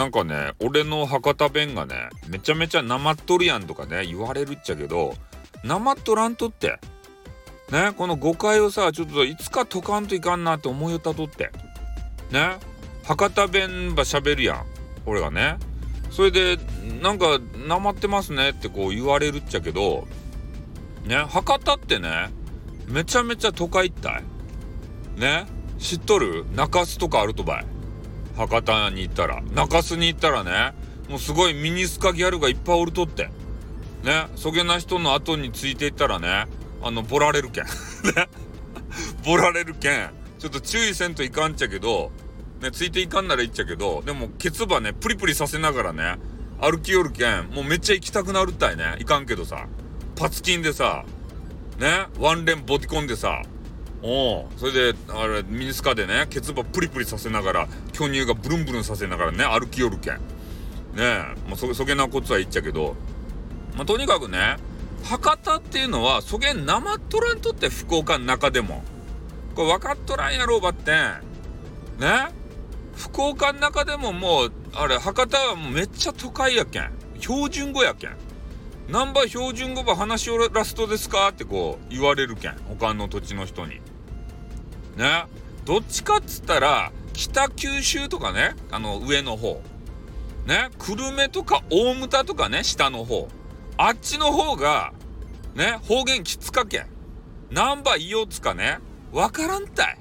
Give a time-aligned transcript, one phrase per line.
[0.00, 5.12] なんかね俺の博多弁がねめちゃめちゃなまっとるやんとかね言われるっちゃけど
[5.62, 6.78] なまっとらんとって。
[7.70, 11.50] ねこの誤解をさちょっといつか解かんといかんなって思いよったとって。
[12.30, 12.56] ね
[13.04, 14.64] 博多弁ば喋るやん
[15.04, 15.58] 俺がね。
[16.10, 16.56] それで
[17.02, 17.38] なんか
[17.68, 20.08] なまってますねってこう言われるっちゃけど
[21.04, 22.30] ね博多ってね
[22.86, 24.24] めちゃめちゃ都会ったい
[25.20, 25.44] ね
[25.78, 26.46] 知っとる？
[26.56, 27.66] 中洲とかあるとばい。
[28.36, 29.42] 博多に行ったら。
[29.52, 30.74] 中洲に行ったらね
[31.08, 33.30] もうすごいミニスカギャルがいっぱいおるとって。
[34.04, 36.46] ねそげな人の後についていったらね
[36.82, 37.64] あのボラれるけん。
[38.16, 38.28] ね。
[39.24, 40.10] ボラれるけん。
[40.38, 42.10] ちょっと注意せんといかんちゃけど
[42.62, 46.16] ねついていかんならいっちゃけどでもケツバねプリプリさせながらね
[46.60, 48.96] 歩きよるけんもうめっちゃ行きたくなるったいね。
[48.98, 49.66] いかんけどさ
[50.16, 51.04] パツキンでさ
[51.78, 53.42] ねワンレンボディコンでさ
[54.02, 60.14] おそれであれミニスカでねケツバプリプリさせながら巨乳がブルンブルンさせながらね歩きよるけん。
[60.14, 60.20] ね
[60.96, 61.02] え、
[61.46, 62.96] まあ、そそげなコツは言っちゃけど、
[63.76, 64.56] まあ、とにかくね
[65.04, 68.82] 博多っていうのはそげんなまっとらんとって福岡の中でも。
[69.54, 70.94] これ分かっとらんやろうばってん。
[71.98, 72.28] ね
[72.96, 76.90] 福岡の中でももうあれ博多はめっちゃ都会やけん。
[77.18, 78.16] 標準語やけん。
[78.88, 81.28] 何番標準語ば話しおらすとですか？
[81.28, 82.56] ってこう言われるけん。
[82.68, 83.80] 他の土地の人に。
[85.00, 85.24] ね。
[85.64, 89.62] どっちかっつったら北九州とかねあの上の方。
[90.46, 90.68] ね。
[90.78, 93.28] 久留米とか大牟田とかね下の方。
[93.78, 94.92] あっちの方が
[95.54, 96.84] ね方言きつかけ
[97.50, 98.78] 難波伊予つかね。
[99.10, 99.98] わからんたい。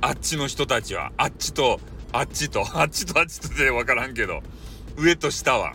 [0.00, 1.12] あっちの人たちは。
[1.16, 1.80] あっちと
[2.12, 2.66] あっちと。
[2.76, 4.42] あっちとあっちとでわからんけど。
[4.96, 5.72] 上と下は。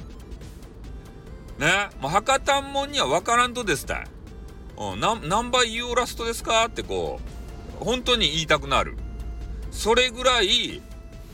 [1.58, 1.90] ね。
[2.02, 4.04] もう博多んもんにはわからんとですたい、
[4.78, 7.41] うん、何倍言おラストですかってこう
[7.82, 8.96] 本当に言いたくなる。
[9.72, 10.82] それぐらい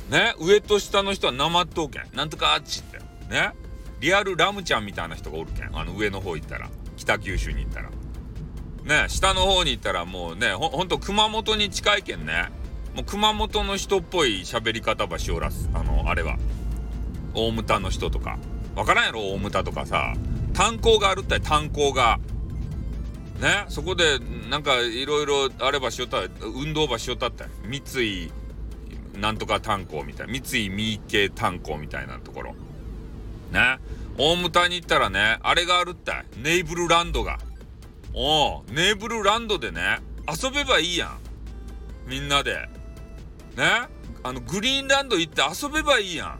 [0.09, 2.99] ね上と下の人はなまっとうけんなんとかあっちって。
[3.29, 3.51] ね。
[3.99, 5.77] リアルラムちゃんみたいな人がおるけん。
[5.77, 6.69] あの上の方行ったら。
[6.95, 7.89] 北九州に行ったら。
[8.83, 12.49] ね下の方に行ったらもうねほほんと熊本に近いけんね。
[12.95, 15.69] もう熊本の人っぽい喋り方ばしおらす。
[15.73, 16.37] あのあれは。
[17.33, 18.37] 大牟田の人とか。
[18.75, 20.13] わからんやろ大牟田とかさ。
[20.53, 22.19] 炭鉱があるったい炭鉱が
[23.39, 27.45] ねそこでなんかいろいろあればしよった運動ばしよったって。
[27.65, 28.31] 三井
[29.19, 30.33] なんとか炭鉱みたいな。
[30.33, 32.55] 三井三池炭鉱みたいなところ。
[33.51, 33.79] ね。
[34.17, 36.11] 大牟田に行ったらねあれがあるって。
[36.41, 37.39] ネイブルランドが。
[38.13, 41.19] おおネイブルランドでね遊べばいいやん。
[42.07, 42.55] みんなで。
[43.55, 43.87] ね。
[44.23, 46.39] あのグリーンランド行って遊べばいいやん。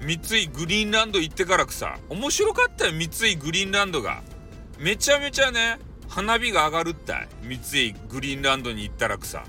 [0.00, 1.98] 三井グリーンランド行ってからくさ。
[2.08, 4.22] 面白かったよ三井グリーンランドが。
[4.78, 5.78] めちゃめちゃね
[6.14, 7.28] 花火が上がるったい。
[7.42, 9.42] 三井グリーンランドに行ったらくさ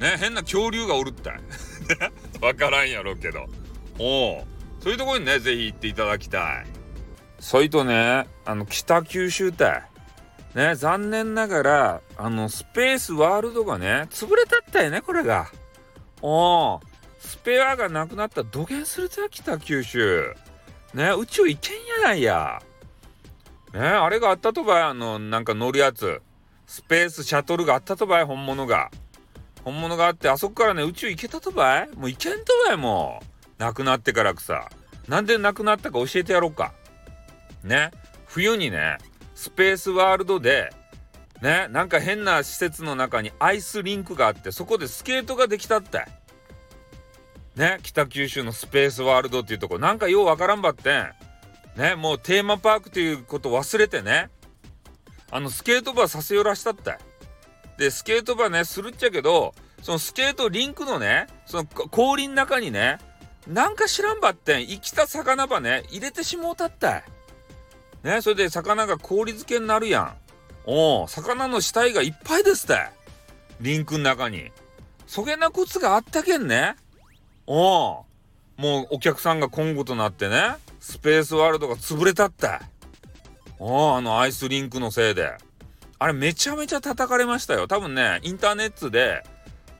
[0.00, 1.40] ね変な恐竜がおるったい。
[2.44, 3.46] わからんやろうけど。
[3.98, 4.46] おお
[4.80, 6.66] そういうところにね是非行っていただきたい。
[7.40, 9.82] そいとねあの北九州隊
[10.54, 15.50] ね残念ながらあのスペースワールドがね潰れたったよねこれが。
[16.20, 16.80] おお
[17.18, 20.34] スペアがなくなった土下するとよ北九州。
[20.92, 22.60] ね宇宙行けんやないや。
[23.72, 26.20] ねあれがあったとばいあのなんか乗るやつ。
[26.66, 28.90] スペースシャトルがあったとばい本物が。
[29.64, 31.88] 本物があってあそこからね宇宙行けたとばい？
[31.96, 33.20] もう行けんとばいも
[33.58, 33.62] う。
[33.62, 34.68] なくなってからくさ。
[35.08, 36.72] なんでなくなったか教えてやろうか。
[37.62, 37.90] ね。
[38.26, 38.98] 冬にね
[39.34, 40.72] スペースワールドで
[41.42, 46.06] ねなんか変な施設の中にアイスリンクがあってそこでスケートができたって。
[47.56, 49.78] ね北九州のスペースワールドっていうとこ。
[49.78, 51.12] なんかようわからんばってん。
[51.76, 54.30] ねもうテーマパークということ忘れてね。
[55.30, 56.98] あのスケートバーさせよらしたって。
[57.78, 62.98] でスケートバーねするっちゃけどそのスケートリンクのねその氷の中にね
[63.48, 67.04] なんか知らんばってん生きた魚ばね入れてしもうたったい
[68.04, 70.14] ねそれで魚が氷漬けになるやん。
[70.64, 72.76] おお魚の死体がいっぱいですって。
[73.60, 74.50] リンクの中に。
[75.06, 76.76] そげなコツがあったけんね。
[77.46, 78.04] おお
[78.56, 80.56] もうお客さんが今後となってね。
[80.82, 82.48] スペースワールドが潰れたって。
[83.60, 85.32] おあのアイスリンクのせいで。
[86.00, 87.68] あれめちゃめちゃ叩かれましたよ。
[87.68, 89.22] 多分ねインターネットで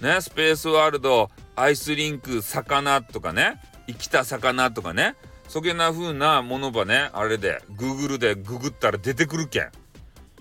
[0.00, 5.16] ねスペースワールドアイスリンク魚とかね生きた魚とかね
[5.48, 9.72] そげな風なものばねあれでグーグルでググったら出てくるけん。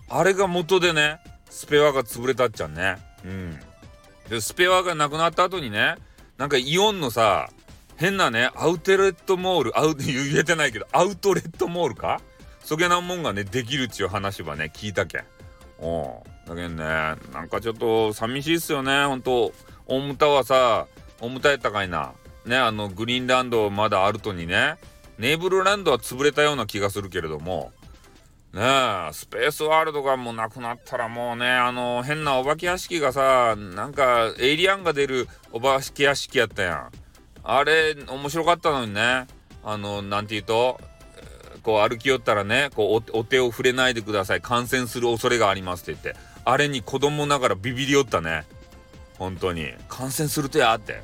[0.09, 1.19] あれが元でね
[1.49, 2.97] スペアが潰れたっちゃんね。
[3.25, 3.59] うん。
[4.29, 5.95] でスペアがなくなった後にね
[6.37, 7.49] なんかイオンのさ
[8.01, 12.19] 変なねアウトレットモールアウ 言えてないけどアウトレットモールか？
[12.59, 15.23] そげなもんがねできるっちゅう話はね聞いたけん。
[15.77, 16.83] おうだけどね
[17.31, 19.05] なんかちょっと寂しいっすよね。
[19.05, 19.53] ほんと
[19.85, 20.87] 大牟田はさ
[21.19, 22.13] 大牟田やったかいな。
[22.43, 24.77] ねあのグリーンランドまだあるとにね
[25.19, 27.71] ネーブルランドは潰れたような気がするけれども。
[28.51, 36.91] ねえスペースワールドがもうなくなったらもうねあの変なお化け屋敷がさなんかエイリアンが出るお化け屋敷やったやん。
[37.43, 39.27] あれ面白かったのにね。
[39.63, 40.79] あのなんて言うと
[41.61, 44.41] こう歩き寄ったらねこうお手を触れないでください。
[44.41, 46.19] 感染する恐れがありますって言って。
[46.43, 48.45] あれに子供ながらビビりよったね。
[49.19, 49.71] 本当に。
[49.87, 51.03] 感染するとやって。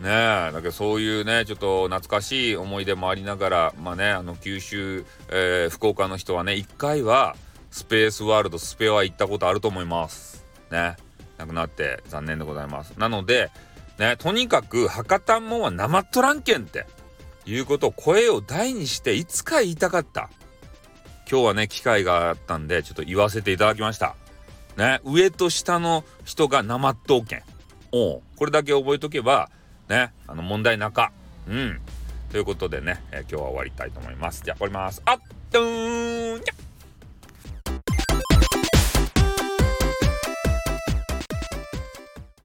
[0.00, 7.36] ねえだけどそういうねちょっと懐かしい思い出もありながらまあねあの九州、えー、福岡の人はね一回は
[7.70, 10.44] スペースワールドスペア行ったことあると思います。
[10.70, 10.96] ね。
[11.38, 12.94] なくなって残念でございます。
[12.98, 13.50] なので
[14.00, 16.86] ねとにかく博多もんは生っとらんけんって
[17.44, 20.30] いうことを声を大にしていつか言いたかった。
[21.30, 24.16] 今日はね機会があったんでちょっと言わせていただきました。
[24.76, 27.42] ね上と下の人が生っとうけん。
[27.92, 29.50] おこれだけ覚えとけば
[29.88, 31.12] ねあの問題なか。
[31.46, 31.80] うん。
[32.32, 34.42] ということでね、えー、今日は終わりたいと思います。
[34.44, 35.02] じゃあ終わります。
[35.04, 35.20] あっ
[35.50, 36.69] とーん